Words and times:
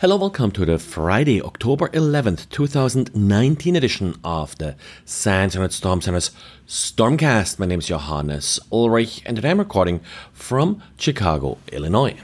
Hello, 0.00 0.14
welcome 0.14 0.52
to 0.52 0.64
the 0.64 0.78
Friday, 0.78 1.42
October 1.42 1.88
11th, 1.88 2.48
2019 2.50 3.74
edition 3.74 4.14
of 4.22 4.56
the 4.58 4.76
SANS 5.04 5.56
Internet 5.56 5.72
Storm 5.72 6.00
Center's 6.00 6.30
Stormcast. 6.68 7.58
My 7.58 7.66
name 7.66 7.80
is 7.80 7.88
Johannes 7.88 8.60
Ulrich, 8.70 9.22
and 9.26 9.34
today 9.34 9.50
I'm 9.50 9.58
recording 9.58 9.98
from 10.32 10.80
Chicago, 10.98 11.58
Illinois. 11.72 12.16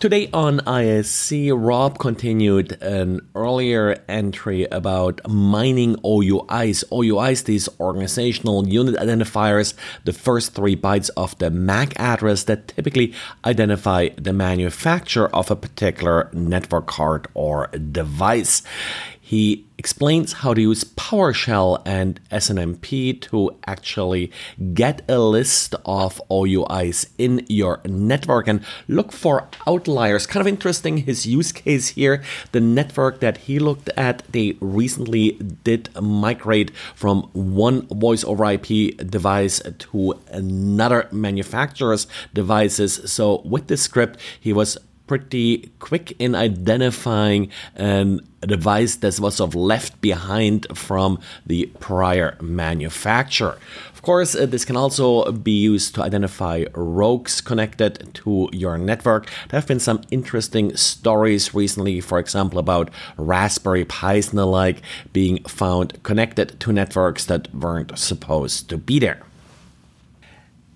Today 0.00 0.30
on 0.32 0.60
ISC, 0.60 1.52
Rob 1.54 1.98
continued 1.98 2.80
an 2.80 3.20
earlier 3.34 4.02
entry 4.08 4.64
about 4.64 5.20
mining 5.28 5.96
OUIs. 5.96 6.84
OUIs, 6.90 7.44
these 7.44 7.68
organizational 7.78 8.66
unit 8.66 8.94
identifiers, 8.94 9.74
the 10.06 10.14
first 10.14 10.54
three 10.54 10.74
bytes 10.74 11.10
of 11.18 11.36
the 11.36 11.50
MAC 11.50 12.00
address 12.00 12.44
that 12.44 12.68
typically 12.68 13.12
identify 13.44 14.08
the 14.16 14.32
manufacturer 14.32 15.28
of 15.36 15.50
a 15.50 15.56
particular 15.56 16.30
network 16.32 16.86
card 16.86 17.28
or 17.34 17.66
device. 17.66 18.62
He 19.30 19.64
explains 19.78 20.32
how 20.42 20.54
to 20.54 20.60
use 20.60 20.82
PowerShell 20.82 21.82
and 21.86 22.18
SNMP 22.32 23.20
to 23.20 23.56
actually 23.64 24.32
get 24.74 25.02
a 25.08 25.20
list 25.20 25.76
of 25.84 26.20
all 26.28 26.48
OUIs 26.48 27.06
in 27.16 27.46
your 27.48 27.80
network 27.84 28.48
and 28.48 28.64
look 28.88 29.12
for 29.12 29.46
outliers. 29.68 30.26
Kind 30.26 30.40
of 30.40 30.48
interesting 30.48 30.96
his 30.96 31.26
use 31.26 31.52
case 31.52 31.90
here. 31.90 32.24
The 32.50 32.60
network 32.60 33.20
that 33.20 33.36
he 33.46 33.60
looked 33.60 33.88
at, 33.90 34.24
they 34.32 34.56
recently 34.60 35.38
did 35.62 35.94
migrate 36.02 36.72
from 36.96 37.30
one 37.32 37.86
voice 37.86 38.24
over 38.24 38.44
IP 38.44 38.96
device 38.96 39.62
to 39.78 40.20
another 40.26 41.06
manufacturer's 41.12 42.08
devices. 42.34 43.00
So 43.12 43.42
with 43.44 43.68
this 43.68 43.82
script, 43.82 44.18
he 44.40 44.52
was 44.52 44.76
pretty 45.10 45.72
quick 45.80 46.12
in 46.20 46.36
identifying 46.36 47.50
an, 47.74 48.20
device 48.42 48.94
that 48.94 49.18
was 49.18 49.34
sort 49.34 49.50
of 49.50 49.56
left 49.56 50.00
behind 50.00 50.68
from 50.72 51.18
the 51.44 51.66
prior 51.80 52.36
manufacturer. 52.40 53.58
Of 53.92 54.02
course, 54.02 54.36
uh, 54.36 54.46
this 54.46 54.64
can 54.64 54.76
also 54.76 55.32
be 55.32 55.50
used 55.50 55.96
to 55.96 56.02
identify 56.04 56.66
rogues 56.76 57.40
connected 57.40 58.14
to 58.22 58.48
your 58.52 58.78
network. 58.78 59.26
There 59.48 59.58
have 59.58 59.66
been 59.66 59.80
some 59.80 60.02
interesting 60.12 60.76
stories 60.76 61.54
recently, 61.54 62.00
for 62.00 62.20
example, 62.20 62.60
about 62.60 62.88
Raspberry 63.16 63.84
Pis 63.84 64.28
and 64.28 64.38
the 64.38 64.46
like 64.46 64.80
being 65.12 65.42
found 65.42 66.00
connected 66.04 66.60
to 66.60 66.72
networks 66.72 67.24
that 67.24 67.52
weren't 67.52 67.98
supposed 67.98 68.68
to 68.68 68.78
be 68.78 69.00
there. 69.00 69.22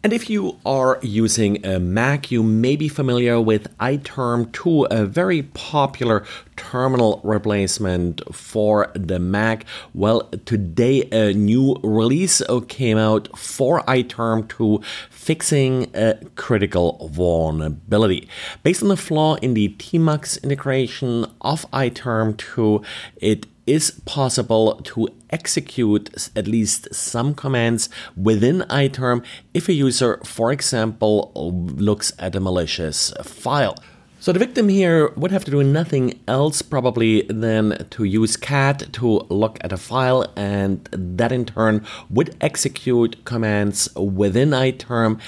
And 0.04 0.12
if 0.12 0.28
you 0.28 0.58
are 0.66 0.98
using 1.00 1.64
a 1.64 1.80
Mac, 1.80 2.30
you 2.30 2.42
may 2.42 2.76
be 2.76 2.88
familiar 2.88 3.40
with 3.40 3.74
iTerm2, 3.78 4.88
a 4.90 5.06
very 5.06 5.44
popular 5.44 6.26
terminal 6.56 7.22
replacement 7.24 8.20
for 8.30 8.92
the 8.94 9.18
Mac. 9.18 9.64
Well, 9.94 10.28
today 10.44 11.08
a 11.10 11.32
new 11.32 11.80
release 11.82 12.42
uh, 12.42 12.60
came 12.68 12.98
out 12.98 13.34
for 13.38 13.80
iTerm2 13.84 14.84
fixing 15.08 15.90
a 15.94 16.18
critical 16.36 17.08
vulnerability. 17.10 18.28
Based 18.62 18.82
on 18.82 18.90
the 18.90 18.98
flaw 18.98 19.36
in 19.36 19.54
the 19.54 19.70
Tmux 19.78 20.42
integration 20.42 21.24
of 21.40 21.62
iTerm2, 21.70 22.84
it 23.16 23.46
is 23.66 23.90
possible 24.04 24.80
to 24.84 25.08
execute 25.30 26.30
at 26.36 26.46
least 26.46 26.94
some 26.94 27.34
commands 27.34 27.88
within 28.16 28.60
iTerm 28.70 29.24
if 29.52 29.68
a 29.68 29.72
user, 29.72 30.20
for 30.24 30.52
example, 30.52 31.32
looks 31.34 32.12
at 32.18 32.36
a 32.36 32.40
malicious 32.40 33.12
file. 33.22 33.76
So 34.20 34.32
the 34.32 34.38
victim 34.38 34.70
here 34.70 35.12
would 35.16 35.32
have 35.32 35.44
to 35.44 35.50
do 35.50 35.62
nothing 35.62 36.18
else 36.26 36.62
probably 36.62 37.22
than 37.28 37.86
to 37.90 38.04
use 38.04 38.38
cat 38.38 38.90
to 38.94 39.06
look 39.28 39.58
at 39.60 39.70
a 39.70 39.76
file 39.76 40.32
and 40.34 40.82
that 40.92 41.30
in 41.30 41.44
turn 41.44 41.84
would 42.08 42.34
execute 42.40 43.22
commands 43.26 43.94
within 43.94 44.50
iTerm 44.50 45.20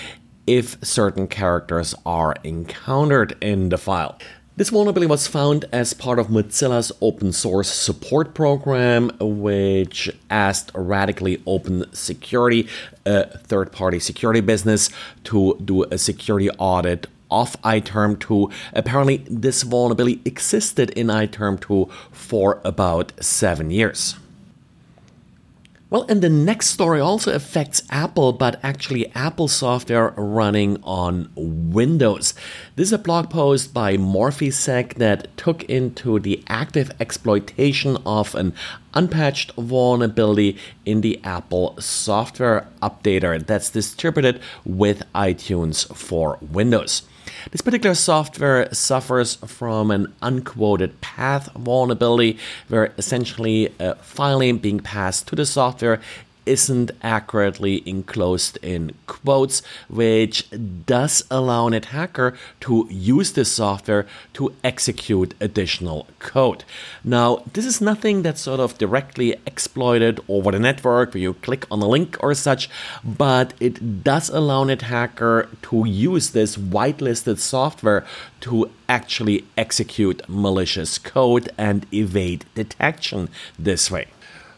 if 0.47 0.82
certain 0.82 1.28
characters 1.28 1.94
are 2.06 2.36
encountered 2.42 3.36
in 3.42 3.68
the 3.68 3.76
file. 3.76 4.18
This 4.58 4.70
vulnerability 4.70 5.06
was 5.06 5.26
found 5.26 5.66
as 5.70 5.92
part 5.92 6.18
of 6.18 6.28
Mozilla's 6.28 6.90
open 7.02 7.30
source 7.32 7.68
support 7.68 8.32
program, 8.32 9.10
which 9.20 10.10
asked 10.30 10.70
Radically 10.74 11.42
Open 11.46 11.84
Security, 11.92 12.66
a 13.04 13.36
third 13.36 13.70
party 13.70 14.00
security 14.00 14.40
business, 14.40 14.88
to 15.24 15.60
do 15.62 15.82
a 15.82 15.98
security 15.98 16.48
audit 16.52 17.06
of 17.30 17.60
iTerm2. 17.60 18.50
Apparently, 18.72 19.18
this 19.28 19.62
vulnerability 19.62 20.22
existed 20.24 20.88
in 20.92 21.08
iTerm2 21.08 21.90
for 22.10 22.62
about 22.64 23.12
seven 23.22 23.70
years. 23.70 24.16
Well, 25.88 26.04
and 26.08 26.20
the 26.20 26.28
next 26.28 26.70
story 26.70 26.98
also 26.98 27.32
affects 27.32 27.82
Apple, 27.91 28.32
but 28.32 28.58
actually 28.64 29.06
Apple 29.14 29.47
software 29.47 30.12
running 30.16 30.82
on 30.82 31.30
Windows. 31.36 32.34
This 32.74 32.88
is 32.88 32.92
a 32.92 32.98
blog 32.98 33.30
post 33.30 33.72
by 33.72 33.97
Morphisec 33.97 34.94
that 34.94 35.36
took 35.36 35.62
into 35.64 36.19
the 36.19 36.42
active 36.48 36.91
exploitation 36.98 37.98
of 38.04 38.34
an 38.34 38.52
unpatched 38.96 39.52
vulnerability 39.52 40.56
in 40.84 41.02
the 41.02 41.20
Apple 41.22 41.76
software 41.78 42.66
updater 42.82 43.46
that's 43.46 43.70
distributed 43.70 44.40
with 44.64 45.02
iTunes 45.14 45.86
for 45.94 46.38
Windows. 46.40 47.02
This 47.50 47.60
particular 47.60 47.94
software 47.94 48.72
suffers 48.72 49.36
from 49.36 49.90
an 49.90 50.12
unquoted 50.22 51.00
path 51.00 51.52
vulnerability, 51.52 52.38
where 52.68 52.92
essentially 52.98 53.72
a 53.78 53.94
file 53.96 54.38
name 54.38 54.58
being 54.58 54.80
passed 54.80 55.28
to 55.28 55.36
the 55.36 55.46
software 55.46 56.00
isn't 56.46 56.92
accurately 57.02 57.82
enclosed 57.84 58.58
in 58.62 58.94
quotes, 59.06 59.62
which 59.88 60.48
does 60.86 61.24
allow 61.30 61.66
an 61.66 61.74
attacker 61.74 62.36
to 62.60 62.86
use 62.90 63.32
this 63.32 63.52
software 63.52 64.06
to 64.34 64.54
execute 64.64 65.34
additional 65.40 66.06
code. 66.18 66.64
Now, 67.04 67.42
this 67.52 67.66
is 67.66 67.80
nothing 67.80 68.22
that's 68.22 68.40
sort 68.40 68.60
of 68.60 68.78
directly 68.78 69.34
exploited 69.46 70.20
over 70.28 70.52
the 70.52 70.58
network 70.58 71.12
where 71.12 71.20
you 71.20 71.34
click 71.34 71.66
on 71.70 71.82
a 71.82 71.88
link 71.88 72.16
or 72.20 72.34
such, 72.34 72.70
but 73.04 73.52
it 73.60 74.04
does 74.04 74.28
allow 74.30 74.62
an 74.62 74.70
attacker 74.70 75.48
to 75.62 75.84
use 75.86 76.30
this 76.30 76.56
whitelisted 76.56 77.38
software 77.38 78.06
to 78.40 78.70
actually 78.88 79.44
execute 79.56 80.22
malicious 80.28 80.98
code 80.98 81.48
and 81.58 81.86
evade 81.92 82.44
detection 82.54 83.28
this 83.58 83.90
way. 83.90 84.06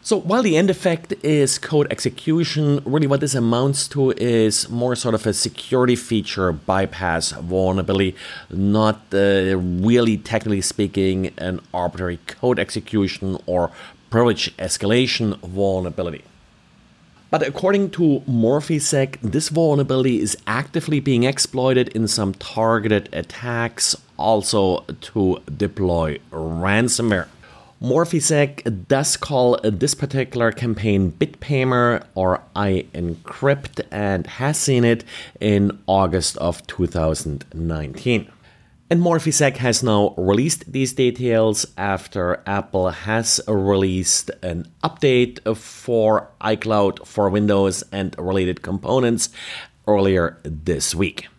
So 0.09 0.19
while 0.19 0.41
the 0.41 0.57
end 0.57 0.71
effect 0.71 1.13
is 1.23 1.59
code 1.59 1.85
execution, 1.91 2.81
really 2.83 3.05
what 3.05 3.19
this 3.19 3.35
amounts 3.35 3.87
to 3.89 4.09
is 4.13 4.67
more 4.67 4.95
sort 4.95 5.13
of 5.13 5.27
a 5.27 5.33
security 5.33 5.95
feature 5.95 6.51
bypass 6.51 7.29
vulnerability, 7.29 8.15
not 8.49 9.01
uh, 9.13 9.55
really 9.55 10.17
technically 10.17 10.61
speaking 10.61 11.27
an 11.37 11.61
arbitrary 11.75 12.17
code 12.25 12.57
execution 12.57 13.37
or 13.45 13.69
privilege 14.09 14.57
escalation 14.57 15.37
vulnerability. 15.41 16.23
But 17.29 17.43
according 17.43 17.91
to 17.91 18.23
Morphisec, 18.27 19.19
this 19.21 19.49
vulnerability 19.49 20.21
is 20.21 20.35
actively 20.47 20.99
being 20.99 21.21
exploited 21.25 21.89
in 21.89 22.07
some 22.07 22.33
targeted 22.33 23.09
attacks, 23.13 23.95
also 24.17 24.85
to 25.01 25.39
deploy 25.55 26.17
ransomware. 26.31 27.27
Morphisec 27.81 28.87
does 28.89 29.15
call 29.15 29.57
this 29.63 29.95
particular 29.95 30.51
campaign 30.51 31.13
BitPaymer 31.13 32.03
or 32.13 32.41
iEncrypt 32.53 33.81
and 33.89 34.27
has 34.27 34.57
seen 34.57 34.83
it 34.83 35.05
in 35.39 35.79
August 35.87 36.35
of 36.39 36.65
2019. 36.67 38.29
And 38.89 39.01
Morphisec 39.01 39.57
has 39.57 39.81
now 39.81 40.13
released 40.17 40.69
these 40.69 40.91
details 40.91 41.65
after 41.77 42.43
Apple 42.45 42.89
has 42.89 43.39
released 43.47 44.29
an 44.41 44.67
update 44.83 45.39
for 45.55 46.27
iCloud 46.41 47.07
for 47.07 47.29
Windows 47.29 47.83
and 47.93 48.13
related 48.17 48.61
components 48.61 49.29
earlier 49.87 50.37
this 50.43 50.93
week. 50.93 51.29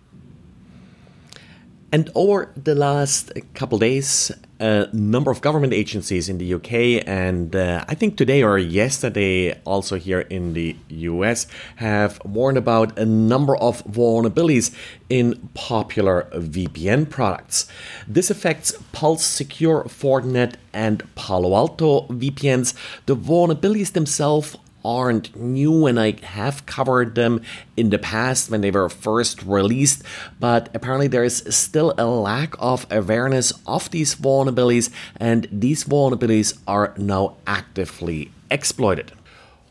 And 1.93 2.09
over 2.15 2.51
the 2.57 2.75
last 2.75 3.33
couple 3.53 3.79
days, 3.79 4.33
a 4.61 4.89
number 4.93 5.31
of 5.31 5.41
government 5.41 5.73
agencies 5.73 6.29
in 6.29 6.39
the 6.39 6.55
UK 6.55 7.03
and 7.07 7.57
uh, 7.57 7.85
I 7.89 7.95
think 7.95 8.17
today 8.17 8.43
or 8.43 8.59
yesterday 8.59 9.59
also 9.65 9.97
here 9.97 10.21
in 10.21 10.53
the 10.53 10.77
US 10.89 11.47
have 11.77 12.21
warned 12.25 12.59
about 12.59 12.99
a 12.99 13.07
number 13.07 13.57
of 13.57 13.83
vulnerabilities 13.85 14.75
in 15.09 15.49
popular 15.55 16.29
VPN 16.35 17.09
products. 17.09 17.67
This 18.07 18.31
affects 18.31 18.73
Pulse 18.93 19.25
Secure, 19.25 19.85
Fortinet, 19.85 20.55
and 20.73 21.03
Palo 21.15 21.55
Alto 21.57 22.03
VPNs. 22.09 22.75
The 23.07 23.17
vulnerabilities 23.17 23.93
themselves 23.93 24.57
aren't 24.85 25.35
new 25.37 25.87
and 25.87 25.99
I 25.99 26.17
have 26.23 26.67
covered 26.67 27.15
them 27.15 27.43
in 27.77 27.91
the 27.91 27.99
past 27.99 28.51
when 28.51 28.61
they 28.61 28.71
were 28.71 28.89
first 28.89 29.43
released, 29.43 30.03
but 30.39 30.69
apparently 30.75 31.09
there 31.09 31.25
is 31.25 31.43
still 31.49 31.95
a 31.99 32.07
lack 32.07 32.55
of 32.59 32.87
awareness 32.91 33.53
of 33.67 33.91
these 33.91 34.15
vulnerabilities, 34.15 34.91
and 35.17 35.49
these 35.51 35.85
vulnerabilities 35.85 36.59
are 36.67 36.95
now 36.97 37.37
actively 37.47 38.31
exploited. 38.51 39.13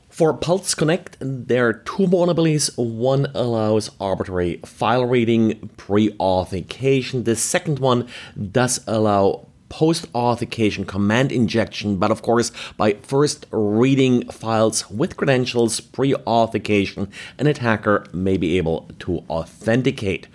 For 0.10 0.34
Pulse 0.34 0.74
Connect, 0.74 1.18
there 1.22 1.68
are 1.68 1.74
two 1.74 2.08
vulnerabilities. 2.08 2.76
One 2.78 3.28
allows 3.34 3.92
arbitrary 4.02 4.60
file 4.66 5.06
reading 5.06 5.70
pre 5.78 6.12
authentication, 6.20 7.24
the 7.24 7.36
second 7.36 7.80
one 7.80 8.08
does 8.52 8.82
allow 8.86 9.46
post 9.70 10.08
authentication 10.14 10.86
command 10.86 11.32
injection, 11.32 11.98
but 11.98 12.12
of 12.12 12.22
course, 12.22 12.52
by 12.78 12.94
first 12.94 13.46
reading 13.52 14.28
files 14.30 14.90
with 14.90 15.16
credentials 15.16 15.80
pre 15.80 16.14
authentication, 16.16 17.10
an 17.38 17.48
attacker 17.48 18.06
may 18.12 18.38
be 18.38 18.58
able 18.58 18.90
to 19.00 19.24
authenticate. 19.30 20.28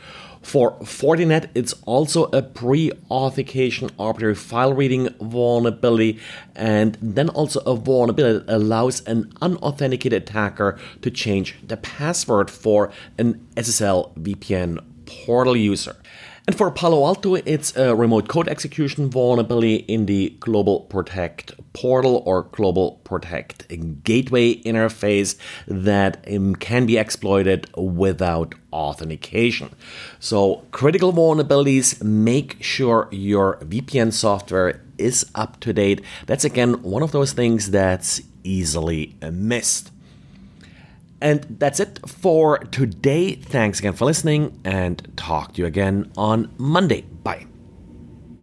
For 0.44 0.72
Fortinet, 0.80 1.48
it's 1.54 1.72
also 1.86 2.24
a 2.24 2.42
pre 2.42 2.92
authentication 3.10 3.90
arbitrary 3.98 4.34
file 4.34 4.74
reading 4.74 5.08
vulnerability, 5.18 6.20
and 6.54 6.98
then 7.00 7.30
also 7.30 7.60
a 7.60 7.74
vulnerability 7.74 8.44
that 8.44 8.54
allows 8.54 9.00
an 9.06 9.32
unauthenticated 9.40 10.22
attacker 10.22 10.78
to 11.00 11.10
change 11.10 11.56
the 11.66 11.78
password 11.78 12.50
for 12.50 12.92
an 13.16 13.46
SSL 13.56 14.14
VPN 14.18 14.84
portal 15.06 15.56
user. 15.56 15.96
And 16.46 16.54
for 16.54 16.70
Palo 16.70 17.06
Alto, 17.06 17.36
it's 17.36 17.74
a 17.74 17.96
remote 17.96 18.28
code 18.28 18.48
execution 18.48 19.08
vulnerability 19.08 19.76
in 19.76 20.04
the 20.04 20.36
Global 20.40 20.80
Protect 20.80 21.52
portal 21.72 22.22
or 22.26 22.42
Global 22.42 23.00
Protect 23.02 23.66
gateway 24.04 24.56
interface 24.56 25.36
that 25.66 26.22
um, 26.30 26.54
can 26.54 26.84
be 26.84 26.98
exploited 26.98 27.70
without 27.78 28.54
authentication. 28.74 29.74
So, 30.20 30.66
critical 30.70 31.14
vulnerabilities 31.14 32.02
make 32.02 32.62
sure 32.62 33.08
your 33.10 33.56
VPN 33.62 34.12
software 34.12 34.82
is 34.98 35.24
up 35.34 35.60
to 35.60 35.72
date. 35.72 36.02
That's 36.26 36.44
again 36.44 36.82
one 36.82 37.02
of 37.02 37.12
those 37.12 37.32
things 37.32 37.70
that's 37.70 38.20
easily 38.42 39.16
missed. 39.32 39.93
And 41.24 41.56
that's 41.58 41.80
it 41.80 42.00
for 42.06 42.58
today. 42.58 43.34
Thanks 43.34 43.78
again 43.78 43.94
for 43.94 44.04
listening 44.04 44.60
and 44.62 45.10
talk 45.16 45.54
to 45.54 45.62
you 45.62 45.66
again 45.66 46.12
on 46.18 46.52
Monday. 46.58 47.00
Bye. 47.00 47.46